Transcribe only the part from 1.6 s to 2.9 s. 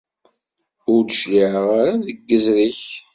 ara deg izri-k.